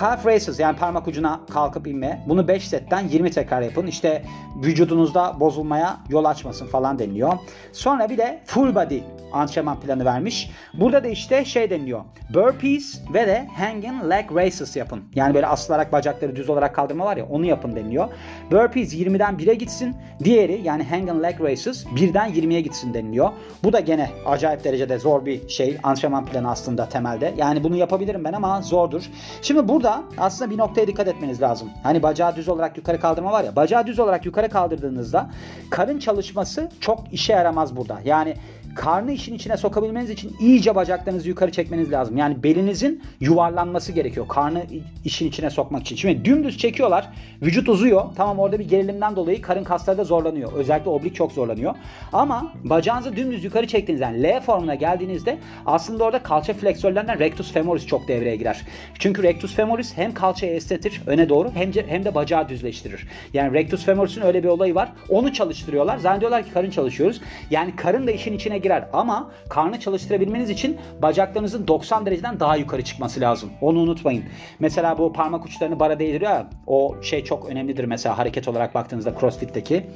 Calf 0.00 0.26
raises 0.26 0.60
yani 0.60 0.76
parmak 0.76 1.08
ucuna 1.08 1.40
kalkıp 1.50 1.86
inme. 1.86 2.24
Bunu 2.28 2.48
5 2.48 2.68
setten 2.68 3.08
20 3.08 3.30
tekrar 3.30 3.62
yapın. 3.62 3.86
İşte 3.86 4.22
vücudunuzda 4.56 5.40
bozulmaya 5.40 6.00
yol 6.08 6.24
açmasın 6.24 6.66
falan 6.66 6.98
deniliyor. 6.98 7.32
Sonra 7.72 8.08
bir 8.08 8.18
de 8.18 8.42
full 8.46 8.74
body 8.74 9.00
antrenman 9.32 9.80
planı 9.80 10.04
vermiş. 10.04 10.50
Burada 10.74 11.04
da 11.04 11.08
işte 11.08 11.44
şey 11.44 11.70
deniliyor. 11.70 12.04
Burpees 12.34 13.00
ve 13.14 13.26
de 13.26 13.46
hanging 13.56 14.10
leg 14.10 14.36
raises 14.36 14.76
yapın. 14.76 15.00
Yani 15.14 15.34
böyle 15.34 15.46
asılarak 15.46 15.92
bacakları 15.92 16.36
düz 16.36 16.50
olarak 16.50 16.74
kaldırma 16.74 17.04
var 17.04 17.16
ya 17.16 17.26
onu 17.26 17.46
yapın 17.46 17.76
deniliyor. 17.76 18.08
Burpees 18.50 18.94
20'den 18.94 19.34
1'e 19.34 19.54
gitsin. 19.54 19.96
Diğeri 20.24 20.60
yani 20.64 20.82
hanging 20.84 21.22
leg 21.22 21.40
raises 21.40 21.86
1'den 21.86 22.30
20'ye 22.30 22.60
gitsin 22.60 22.94
deniliyor. 22.94 23.30
Bu 23.64 23.72
da 23.72 23.80
gene 23.80 24.01
acayip 24.26 24.64
derecede 24.64 24.98
zor 24.98 25.26
bir 25.26 25.48
şey. 25.48 25.78
Antrenman 25.82 26.26
planı 26.26 26.50
aslında 26.50 26.88
temelde. 26.88 27.34
Yani 27.36 27.64
bunu 27.64 27.76
yapabilirim 27.76 28.24
ben 28.24 28.32
ama 28.32 28.62
zordur. 28.62 29.02
Şimdi 29.42 29.68
burada 29.68 30.02
aslında 30.18 30.50
bir 30.50 30.58
noktaya 30.58 30.86
dikkat 30.86 31.08
etmeniz 31.08 31.42
lazım. 31.42 31.70
Hani 31.82 32.02
bacağı 32.02 32.36
düz 32.36 32.48
olarak 32.48 32.76
yukarı 32.76 33.00
kaldırma 33.00 33.32
var 33.32 33.44
ya. 33.44 33.56
Bacağı 33.56 33.86
düz 33.86 33.98
olarak 33.98 34.26
yukarı 34.26 34.48
kaldırdığınızda 34.48 35.30
karın 35.70 35.98
çalışması 35.98 36.70
çok 36.80 37.12
işe 37.12 37.32
yaramaz 37.32 37.76
burada. 37.76 37.98
Yani 38.04 38.34
karnı 38.74 39.12
işin 39.12 39.34
içine 39.34 39.56
sokabilmeniz 39.56 40.10
için 40.10 40.36
iyice 40.40 40.74
bacaklarınızı 40.74 41.28
yukarı 41.28 41.52
çekmeniz 41.52 41.92
lazım. 41.92 42.16
Yani 42.16 42.42
belinizin 42.42 43.02
yuvarlanması 43.20 43.92
gerekiyor. 43.92 44.28
Karnı 44.28 44.62
işin 45.04 45.28
içine 45.28 45.50
sokmak 45.50 45.82
için. 45.82 45.96
Şimdi 45.96 46.24
dümdüz 46.24 46.58
çekiyorlar. 46.58 47.08
Vücut 47.42 47.68
uzuyor. 47.68 48.04
Tamam 48.16 48.38
orada 48.38 48.58
bir 48.58 48.68
gerilimden 48.68 49.16
dolayı 49.16 49.42
karın 49.42 49.64
kasları 49.64 49.98
da 49.98 50.04
zorlanıyor. 50.04 50.52
Özellikle 50.52 50.90
oblik 50.90 51.14
çok 51.14 51.32
zorlanıyor. 51.32 51.74
Ama 52.12 52.52
bacağınızı 52.64 53.16
dümdüz 53.16 53.44
yukarı 53.44 53.66
çektiğiniz 53.66 54.00
yani 54.00 54.22
L 54.22 54.40
formuna 54.40 54.74
geldiğinizde 54.74 55.38
aslında 55.66 56.04
orada 56.04 56.22
kalça 56.22 56.52
fleksörlerinden 56.52 57.18
rectus 57.18 57.52
femoris 57.52 57.86
çok 57.86 58.08
devreye 58.08 58.36
girer. 58.36 58.62
Çünkü 58.98 59.22
rectus 59.22 59.54
femoris 59.54 59.96
hem 59.96 60.14
kalçayı 60.14 60.52
esnetir 60.52 61.02
öne 61.06 61.28
doğru 61.28 61.50
hem 61.54 61.74
de, 61.74 61.86
hem 61.86 62.04
de 62.04 62.14
bacağı 62.14 62.48
düzleştirir. 62.48 63.06
Yani 63.34 63.54
rectus 63.54 63.84
femoris'in 63.84 64.22
öyle 64.22 64.42
bir 64.42 64.48
olayı 64.48 64.74
var. 64.74 64.92
Onu 65.08 65.32
çalıştırıyorlar. 65.32 65.98
Zannediyorlar 65.98 66.44
ki 66.44 66.52
karın 66.52 66.70
çalışıyoruz. 66.70 67.20
Yani 67.50 67.76
karın 67.76 68.06
da 68.06 68.10
işin 68.10 68.32
içine 68.32 68.58
girer 68.62 68.88
ama 68.92 69.30
karnı 69.48 69.80
çalıştırabilmeniz 69.80 70.50
için 70.50 70.78
bacaklarınızın 71.02 71.66
90 71.66 72.06
dereceden 72.06 72.40
daha 72.40 72.56
yukarı 72.56 72.82
çıkması 72.82 73.20
lazım. 73.20 73.50
Onu 73.60 73.78
unutmayın. 73.78 74.24
Mesela 74.58 74.98
bu 74.98 75.12
parmak 75.12 75.44
uçlarını 75.44 75.80
bara 75.80 75.98
değdiriyor 75.98 76.30
ya 76.30 76.46
o 76.66 76.96
şey 77.02 77.24
çok 77.24 77.48
önemlidir 77.48 77.84
mesela 77.84 78.18
hareket 78.18 78.48
olarak 78.48 78.74
baktığınızda 78.74 79.14
crossfit'teki. 79.20 79.86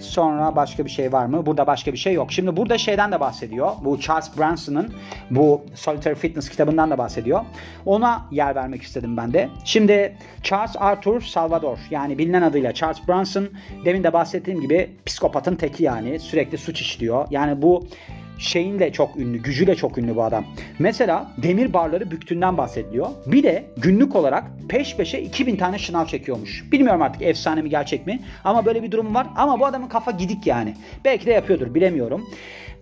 Sonra 0.00 0.56
başka 0.56 0.84
bir 0.84 0.90
şey 0.90 1.12
var 1.12 1.26
mı? 1.26 1.46
Burada 1.46 1.66
başka 1.66 1.92
bir 1.92 1.98
şey 1.98 2.12
yok. 2.12 2.32
Şimdi 2.32 2.56
burada 2.56 2.78
şeyden 2.78 3.12
de 3.12 3.20
bahsediyor. 3.20 3.72
Bu 3.84 4.00
Charles 4.00 4.38
Branson'ın 4.38 4.92
bu 5.30 5.62
Solitary 5.74 6.14
Fitness 6.14 6.48
kitabından 6.48 6.90
da 6.90 6.98
bahsediyor. 6.98 7.40
Ona 7.86 8.26
yer 8.30 8.54
vermek 8.54 8.82
istedim 8.82 9.16
ben 9.16 9.32
de. 9.32 9.48
Şimdi 9.64 10.16
Charles 10.42 10.76
Arthur 10.78 11.20
Salvador 11.20 11.78
yani 11.90 12.18
bilinen 12.18 12.42
adıyla 12.42 12.72
Charles 12.72 13.08
Branson 13.08 13.48
demin 13.84 14.04
de 14.04 14.12
bahsettiğim 14.12 14.60
gibi 14.60 14.90
psikopatın 15.06 15.56
teki 15.56 15.84
yani 15.84 16.18
sürekli 16.18 16.58
suç 16.58 16.80
işliyor. 16.80 17.26
Yani 17.30 17.62
bu 17.62 17.86
şeyinle 18.40 18.92
çok 18.92 19.16
ünlü, 19.16 19.42
gücüyle 19.42 19.74
çok 19.74 19.98
ünlü 19.98 20.16
bu 20.16 20.22
adam. 20.22 20.44
Mesela 20.78 21.32
demir 21.42 21.72
barları 21.72 22.10
büktüğünden 22.10 22.56
bahsediliyor. 22.56 23.08
Bir 23.26 23.42
de 23.42 23.64
günlük 23.76 24.16
olarak 24.16 24.44
peş 24.68 24.96
peşe 24.96 25.20
2000 25.20 25.56
tane 25.56 25.78
şınav 25.78 26.06
çekiyormuş. 26.06 26.72
Bilmiyorum 26.72 27.02
artık 27.02 27.22
efsane 27.22 27.62
mi 27.62 27.70
gerçek 27.70 28.06
mi 28.06 28.20
ama 28.44 28.64
böyle 28.64 28.82
bir 28.82 28.90
durum 28.90 29.14
var. 29.14 29.26
Ama 29.36 29.60
bu 29.60 29.66
adamın 29.66 29.88
kafa 29.88 30.10
gidik 30.10 30.46
yani. 30.46 30.74
Belki 31.04 31.26
de 31.26 31.32
yapıyordur 31.32 31.74
bilemiyorum. 31.74 32.26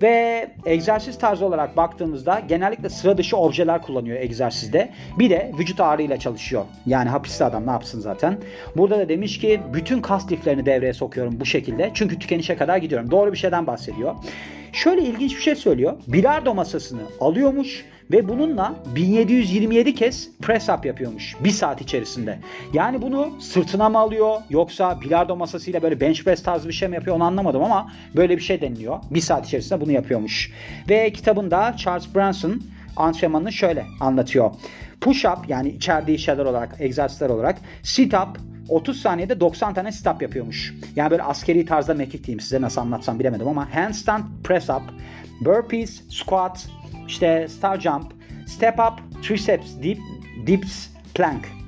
Ve 0.02 0.48
egzersiz 0.66 1.18
tarzı 1.18 1.46
olarak 1.46 1.76
baktığımızda 1.76 2.40
genellikle 2.48 2.88
sıra 2.88 3.18
dışı 3.18 3.36
objeler 3.36 3.82
kullanıyor 3.82 4.20
egzersizde. 4.20 4.90
Bir 5.18 5.30
de 5.30 5.52
vücut 5.58 5.80
ağırlığıyla 5.80 6.16
çalışıyor. 6.18 6.64
Yani 6.86 7.08
hapiste 7.08 7.44
adam 7.44 7.66
ne 7.66 7.70
yapsın 7.70 8.00
zaten. 8.00 8.38
Burada 8.76 8.98
da 8.98 9.08
demiş 9.08 9.38
ki 9.38 9.60
bütün 9.74 10.00
kas 10.00 10.32
liflerini 10.32 10.66
devreye 10.66 10.92
sokuyorum 10.92 11.40
bu 11.40 11.44
şekilde. 11.44 11.90
Çünkü 11.94 12.18
tükenişe 12.18 12.56
kadar 12.56 12.76
gidiyorum. 12.76 13.10
Doğru 13.10 13.32
bir 13.32 13.38
şeyden 13.38 13.66
bahsediyor. 13.66 14.14
Şöyle 14.72 15.02
ilginç 15.02 15.36
bir 15.36 15.42
şey 15.42 15.54
söylüyor. 15.54 15.96
Bilardo 16.06 16.54
masasını 16.54 17.00
alıyormuş 17.20 17.84
ve 18.10 18.28
bununla 18.28 18.74
1727 18.94 19.94
kez 19.94 20.28
press 20.42 20.68
up 20.68 20.86
yapıyormuş 20.86 21.36
bir 21.44 21.50
saat 21.50 21.80
içerisinde. 21.80 22.38
Yani 22.72 23.02
bunu 23.02 23.32
sırtına 23.40 23.88
mı 23.88 23.98
alıyor 23.98 24.36
yoksa 24.50 25.00
bilardo 25.00 25.36
masasıyla 25.36 25.82
böyle 25.82 26.00
bench 26.00 26.24
press 26.24 26.42
tarzı 26.42 26.68
bir 26.68 26.72
şey 26.72 26.88
mi 26.88 26.94
yapıyor 26.94 27.16
onu 27.16 27.24
anlamadım 27.24 27.64
ama 27.64 27.92
böyle 28.16 28.36
bir 28.36 28.42
şey 28.42 28.60
deniliyor. 28.60 28.98
Bir 29.10 29.20
saat 29.20 29.46
içerisinde 29.46 29.80
bunu 29.80 29.92
yapıyormuş. 29.92 30.52
Ve 30.88 31.12
kitabında 31.12 31.76
Charles 31.76 32.14
Branson 32.14 32.62
antrenmanını 32.96 33.52
şöyle 33.52 33.86
anlatıyor. 34.00 34.50
Push 35.00 35.24
up 35.24 35.48
yani 35.48 35.68
içerdiği 35.68 36.18
şeyler 36.18 36.44
olarak, 36.44 36.76
egzersizler 36.78 37.28
olarak 37.28 37.58
sit 37.82 38.14
up, 38.14 38.38
30 38.68 39.00
saniyede 39.00 39.40
90 39.40 39.74
tane 39.74 39.92
stop 39.92 40.22
yapıyormuş. 40.22 40.74
Yani 40.96 41.10
böyle 41.10 41.22
askeri 41.22 41.66
tarzda 41.66 41.94
mekik 41.94 42.24
diyeyim 42.24 42.40
size 42.40 42.60
nasıl 42.60 42.80
anlatsam 42.80 43.18
bilemedim 43.18 43.48
ama 43.48 43.74
handstand 43.74 44.24
press 44.44 44.70
up, 44.70 44.82
burpees, 45.40 46.02
squat, 46.10 46.68
işte 47.08 47.48
star 47.48 47.80
jump, 47.80 48.12
step 48.46 48.74
up, 48.78 49.22
triceps, 49.22 49.82
deep, 49.82 49.98
dips, 50.46 50.88
plank. 51.14 51.58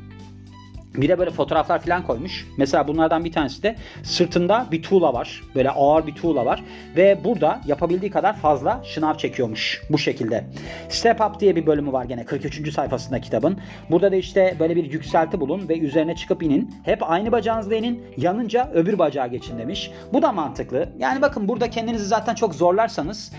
Bir 0.95 1.09
de 1.09 1.19
böyle 1.19 1.31
fotoğraflar 1.31 1.79
falan 1.79 2.07
koymuş. 2.07 2.47
Mesela 2.57 2.89
bunlardan 2.89 3.25
bir 3.25 3.33
tanesi 3.33 3.63
de 3.63 3.77
sırtında 4.03 4.67
bir 4.73 4.83
tuğla 4.83 5.15
var. 5.15 5.43
Böyle 5.55 5.71
ağır 5.71 6.07
bir 6.07 6.15
tuğla 6.15 6.45
var. 6.47 6.65
Ve 6.97 7.19
burada 7.25 7.61
yapabildiği 7.67 8.11
kadar 8.11 8.37
fazla 8.37 8.81
şınav 8.85 9.15
çekiyormuş. 9.15 9.83
Bu 9.91 9.99
şekilde. 9.99 10.45
Step 10.89 11.21
Up 11.21 11.41
diye 11.41 11.57
bir 11.57 11.67
bölümü 11.67 11.93
var 11.93 12.05
gene 12.05 12.25
43. 12.25 12.73
sayfasında 12.73 13.21
kitabın. 13.21 13.59
Burada 13.91 14.13
da 14.13 14.17
işte 14.17 14.57
böyle 14.61 14.77
bir 14.77 14.93
yükselti 14.93 15.41
bulun 15.41 15.69
ve 15.69 15.79
üzerine 15.79 16.17
çıkıp 16.17 16.43
inin. 16.43 16.75
Hep 16.85 17.11
aynı 17.11 17.33
bacağınızla 17.33 17.75
inin. 17.75 18.03
Yanınca 18.17 18.71
öbür 18.75 18.99
bacağa 18.99 19.27
geçin 19.27 19.59
demiş. 19.59 19.91
Bu 20.13 20.23
da 20.23 20.33
mantıklı. 20.33 20.89
Yani 20.99 21.23
bakın 21.23 21.49
burada 21.49 21.71
kendinizi 21.71 22.05
zaten 22.05 22.35
çok 22.35 22.55
zorlarsanız 22.55 23.33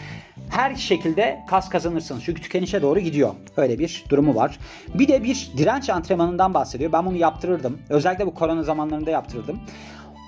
her 0.49 0.75
şekilde 0.75 1.39
kas 1.47 1.69
kazanırsınız. 1.69 2.23
Çünkü 2.23 2.41
tükenişe 2.41 2.81
doğru 2.81 2.99
gidiyor. 2.99 3.33
Öyle 3.57 3.79
bir 3.79 4.03
durumu 4.09 4.35
var. 4.35 4.59
Bir 4.93 5.07
de 5.07 5.23
bir 5.23 5.51
direnç 5.57 5.89
antrenmanından 5.89 6.53
bahsediyor. 6.53 6.91
Ben 6.91 7.05
bunu 7.05 7.17
yaptırırdım. 7.17 7.79
Özellikle 7.89 8.25
bu 8.25 8.33
korona 8.33 8.63
zamanlarında 8.63 9.11
yaptırırdım. 9.11 9.59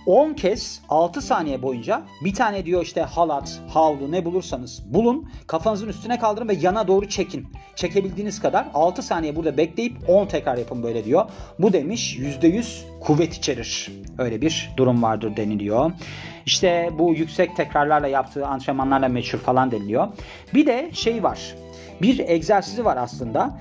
10 0.06 0.34
kez 0.34 0.82
6 0.90 1.22
saniye 1.22 1.62
boyunca 1.62 2.04
bir 2.24 2.34
tane 2.34 2.66
diyor 2.66 2.84
işte 2.84 3.02
halat, 3.02 3.62
havlu 3.70 4.12
ne 4.12 4.26
bulursanız 4.26 4.84
bulun. 4.94 5.30
Kafanızın 5.48 5.88
üstüne 5.88 6.20
kaldırın 6.20 6.48
ve 6.48 6.54
yana 6.54 6.88
doğru 6.88 7.10
çekin. 7.10 7.48
Çekebildiğiniz 7.76 8.42
kadar 8.42 8.68
6 8.74 9.04
saniye 9.04 9.36
burada 9.36 9.58
bekleyip 9.58 10.10
10 10.10 10.26
tekrar 10.26 10.58
yapın 10.58 10.84
böyle 10.84 11.06
diyor. 11.06 11.26
Bu 11.60 11.74
demiş 11.74 12.18
%100 12.18 13.00
kuvvet 13.00 13.34
içerir. 13.34 13.92
Öyle 14.18 14.42
bir 14.42 14.74
durum 14.78 15.04
vardır 15.04 15.38
deniliyor. 15.38 15.92
İşte 16.46 16.90
bu 17.00 17.14
yüksek 17.14 17.56
tekrarlarla 17.56 18.08
yaptığı 18.08 18.48
antrenmanlarla 18.48 19.08
meşhur 19.08 19.40
falan 19.40 19.72
deniliyor. 19.72 20.08
Bir 20.54 20.66
de 20.66 20.90
şey 20.94 21.24
var. 21.24 21.56
Bir 22.02 22.20
egzersizi 22.20 22.86
var 22.86 22.98
aslında. 22.98 23.60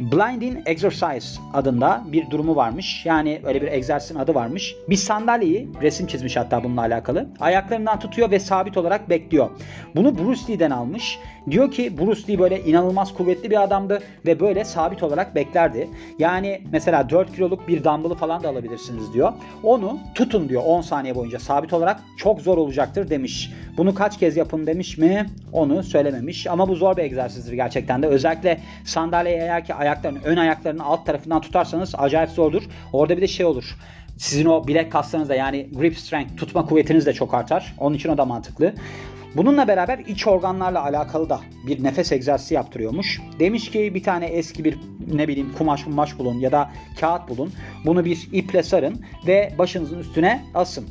Blinding 0.00 0.58
Exercise 0.66 1.40
adında 1.52 2.04
bir 2.12 2.30
durumu 2.30 2.56
varmış. 2.56 3.06
Yani 3.06 3.40
öyle 3.44 3.62
bir 3.62 3.72
egzersizin 3.72 4.18
adı 4.18 4.34
varmış. 4.34 4.74
Bir 4.88 4.96
sandalyeyi 4.96 5.68
resim 5.82 6.06
çizmiş 6.06 6.36
hatta 6.36 6.64
bununla 6.64 6.80
alakalı. 6.80 7.28
Ayaklarından 7.40 7.98
tutuyor 7.98 8.30
ve 8.30 8.38
sabit 8.40 8.76
olarak 8.76 9.10
bekliyor. 9.10 9.50
Bunu 9.96 10.18
Bruce 10.18 10.40
Lee'den 10.48 10.70
almış. 10.70 11.18
Diyor 11.50 11.70
ki 11.70 11.98
Bruce 11.98 12.32
Lee 12.32 12.38
böyle 12.38 12.60
inanılmaz 12.64 13.14
kuvvetli 13.14 13.50
bir 13.50 13.62
adamdı 13.62 14.02
ve 14.26 14.40
böyle 14.40 14.64
sabit 14.64 15.02
olarak 15.02 15.34
beklerdi. 15.34 15.88
Yani 16.18 16.62
mesela 16.72 17.10
4 17.10 17.32
kiloluk 17.32 17.68
bir 17.68 17.84
dumbbell'ı 17.84 18.14
falan 18.14 18.42
da 18.42 18.48
alabilirsiniz 18.48 19.12
diyor. 19.12 19.32
Onu 19.62 19.98
tutun 20.14 20.48
diyor 20.48 20.62
10 20.66 20.80
saniye 20.80 21.14
boyunca 21.14 21.38
sabit 21.38 21.72
olarak 21.72 22.00
çok 22.16 22.40
zor 22.40 22.58
olacaktır 22.58 23.10
demiş. 23.10 23.52
Bunu 23.76 23.94
kaç 23.94 24.18
kez 24.18 24.36
yapın 24.36 24.66
demiş 24.66 24.98
mi? 24.98 25.26
Onu 25.52 25.82
söylememiş. 25.82 26.46
Ama 26.46 26.68
bu 26.68 26.74
zor 26.74 26.96
bir 26.96 27.02
egzersizdir 27.02 27.52
gerçekten 27.52 28.02
de. 28.02 28.06
Özellikle 28.06 28.60
sandalyeyi 28.84 29.38
eğer 29.38 29.64
ki 29.64 29.74
ayaklarını, 29.84 30.18
ön 30.24 30.36
ayaklarını 30.36 30.84
alt 30.84 31.06
tarafından 31.06 31.40
tutarsanız 31.40 31.94
acayip 31.98 32.30
zordur. 32.30 32.62
Orada 32.92 33.16
bir 33.16 33.22
de 33.22 33.26
şey 33.26 33.46
olur. 33.46 33.76
Sizin 34.18 34.46
o 34.46 34.66
bilek 34.66 34.92
kaslarınız 34.92 35.28
da 35.28 35.34
yani 35.34 35.68
grip 35.72 35.98
strength 35.98 36.36
tutma 36.36 36.66
kuvvetiniz 36.66 37.06
de 37.06 37.12
çok 37.12 37.34
artar. 37.34 37.74
Onun 37.78 37.96
için 37.96 38.08
o 38.08 38.18
da 38.18 38.24
mantıklı. 38.24 38.74
Bununla 39.36 39.68
beraber 39.68 39.98
iç 39.98 40.26
organlarla 40.26 40.82
alakalı 40.84 41.28
da 41.28 41.40
bir 41.66 41.84
nefes 41.84 42.12
egzersizi 42.12 42.54
yaptırıyormuş. 42.54 43.20
Demiş 43.38 43.70
ki 43.70 43.94
bir 43.94 44.02
tane 44.02 44.26
eski 44.26 44.64
bir 44.64 44.78
ne 45.14 45.28
bileyim 45.28 45.52
kumaş 45.58 45.84
kumaş 45.84 46.18
bulun 46.18 46.38
ya 46.38 46.52
da 46.52 46.70
kağıt 47.00 47.28
bulun. 47.28 47.52
Bunu 47.86 48.04
bir 48.04 48.28
iple 48.32 48.62
sarın 48.62 49.04
ve 49.26 49.54
başınızın 49.58 49.98
üstüne 49.98 50.44
asın 50.54 50.88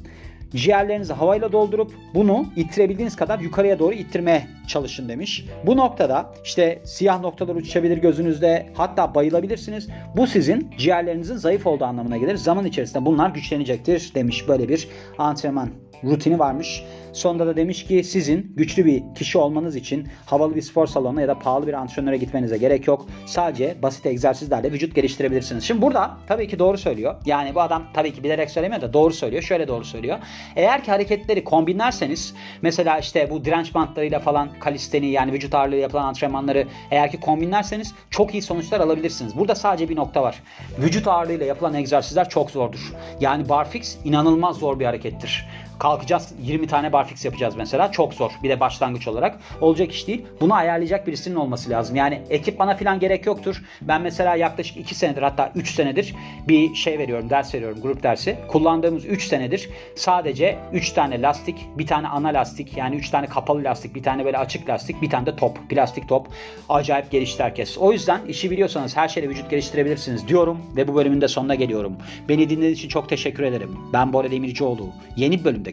ciğerlerinizi 0.55 1.13
havayla 1.13 1.51
doldurup 1.51 1.93
bunu 2.13 2.45
ittirebildiğiniz 2.55 3.15
kadar 3.15 3.39
yukarıya 3.39 3.79
doğru 3.79 3.93
ittirmeye 3.93 4.47
çalışın 4.67 5.09
demiş. 5.09 5.45
Bu 5.65 5.77
noktada 5.77 6.33
işte 6.43 6.81
siyah 6.83 7.21
noktalar 7.21 7.55
uçuşabilir 7.55 7.97
gözünüzde 7.97 8.69
hatta 8.73 9.15
bayılabilirsiniz. 9.15 9.87
Bu 10.17 10.27
sizin 10.27 10.71
ciğerlerinizin 10.77 11.35
zayıf 11.35 11.67
olduğu 11.67 11.85
anlamına 11.85 12.17
gelir. 12.17 12.35
Zaman 12.35 12.65
içerisinde 12.65 13.05
bunlar 13.05 13.29
güçlenecektir 13.29 14.11
demiş 14.15 14.47
böyle 14.47 14.69
bir 14.69 14.87
antrenman 15.17 15.69
rutini 16.03 16.39
varmış. 16.39 16.83
Sonunda 17.13 17.47
da 17.47 17.57
demiş 17.57 17.85
ki 17.85 18.03
sizin 18.03 18.53
güçlü 18.55 18.85
bir 18.85 19.03
kişi 19.15 19.37
olmanız 19.37 19.75
için 19.75 20.07
havalı 20.25 20.55
bir 20.55 20.61
spor 20.61 20.87
salonuna 20.87 21.21
ya 21.21 21.27
da 21.27 21.39
pahalı 21.39 21.67
bir 21.67 21.73
antrenöre 21.73 22.17
gitmenize 22.17 22.57
gerek 22.57 22.87
yok. 22.87 23.05
Sadece 23.25 23.75
basit 23.81 24.05
egzersizlerle 24.05 24.71
vücut 24.71 24.95
geliştirebilirsiniz. 24.95 25.63
Şimdi 25.63 25.81
burada 25.81 26.17
tabii 26.27 26.47
ki 26.47 26.59
doğru 26.59 26.77
söylüyor. 26.77 27.15
Yani 27.25 27.55
bu 27.55 27.61
adam 27.61 27.83
tabii 27.93 28.13
ki 28.13 28.23
bilerek 28.23 28.51
söylemiyor 28.51 28.81
da 28.81 28.93
doğru 28.93 29.13
söylüyor. 29.13 29.43
Şöyle 29.43 29.67
doğru 29.67 29.85
söylüyor. 29.85 30.19
Eğer 30.55 30.83
ki 30.83 30.91
hareketleri 30.91 31.43
kombinlerseniz 31.43 32.33
mesela 32.61 32.99
işte 32.99 33.29
bu 33.29 33.45
direnç 33.45 33.73
bantlarıyla 33.73 34.19
falan 34.19 34.49
kalisteni 34.59 35.07
yani 35.07 35.31
vücut 35.31 35.55
ağırlığı 35.55 35.75
yapılan 35.75 36.03
antrenmanları 36.03 36.67
eğer 36.91 37.11
ki 37.11 37.19
kombinlerseniz 37.19 37.93
çok 38.09 38.33
iyi 38.33 38.41
sonuçlar 38.41 38.79
alabilirsiniz. 38.79 39.37
Burada 39.37 39.55
sadece 39.55 39.89
bir 39.89 39.95
nokta 39.95 40.23
var. 40.23 40.43
Vücut 40.77 41.07
ağırlığıyla 41.07 41.45
yapılan 41.45 41.73
egzersizler 41.73 42.29
çok 42.29 42.51
zordur. 42.51 42.93
Yani 43.19 43.49
barfix 43.49 43.97
inanılmaz 44.03 44.57
zor 44.57 44.79
bir 44.79 44.85
harekettir. 44.85 45.47
Kalkacağız 45.83 46.33
20 46.41 46.67
tane 46.67 46.93
barfix 46.93 47.25
yapacağız 47.25 47.55
mesela. 47.55 47.91
Çok 47.91 48.13
zor. 48.13 48.31
Bir 48.43 48.49
de 48.49 48.59
başlangıç 48.59 49.07
olarak. 49.07 49.39
Olacak 49.61 49.91
iş 49.91 50.07
değil. 50.07 50.25
Bunu 50.41 50.53
ayarlayacak 50.53 51.07
birisinin 51.07 51.35
olması 51.35 51.69
lazım. 51.69 51.95
Yani 51.95 52.21
ekipmana 52.29 52.75
falan 52.75 52.99
gerek 52.99 53.25
yoktur. 53.25 53.63
Ben 53.81 54.01
mesela 54.01 54.35
yaklaşık 54.35 54.77
2 54.77 54.95
senedir 54.95 55.21
hatta 55.21 55.51
3 55.55 55.75
senedir 55.75 56.15
bir 56.47 56.75
şey 56.75 56.99
veriyorum, 56.99 57.29
ders 57.29 57.55
veriyorum, 57.55 57.81
grup 57.81 58.03
dersi. 58.03 58.37
Kullandığımız 58.47 59.05
3 59.05 59.27
senedir 59.27 59.69
sadece 59.95 60.59
3 60.73 60.91
tane 60.91 61.21
lastik, 61.21 61.67
bir 61.77 61.87
tane 61.87 62.07
ana 62.07 62.27
lastik 62.27 62.77
yani 62.77 62.95
3 62.95 63.09
tane 63.09 63.27
kapalı 63.27 63.63
lastik, 63.63 63.95
bir 63.95 64.03
tane 64.03 64.25
böyle 64.25 64.37
açık 64.37 64.69
lastik, 64.69 65.01
bir 65.01 65.09
tane 65.09 65.25
de 65.25 65.35
top, 65.35 65.69
plastik 65.69 66.09
top. 66.09 66.27
Acayip 66.69 67.11
gelişti 67.11 67.43
herkes. 67.43 67.77
O 67.77 67.91
yüzden 67.91 68.21
işi 68.27 68.51
biliyorsanız 68.51 68.97
her 68.97 69.07
şeyle 69.07 69.29
vücut 69.29 69.49
geliştirebilirsiniz 69.49 70.27
diyorum 70.27 70.61
ve 70.75 70.87
bu 70.87 70.95
bölümün 70.95 71.21
de 71.21 71.27
sonuna 71.27 71.55
geliyorum. 71.55 71.93
Beni 72.29 72.49
dinlediğiniz 72.49 72.77
için 72.77 72.89
çok 72.89 73.09
teşekkür 73.09 73.43
ederim. 73.43 73.77
Ben 73.93 74.13
Bora 74.13 74.31
Demircioğlu. 74.31 74.89
Yeni 75.15 75.39
bir 75.39 75.43
bölümde 75.43 75.72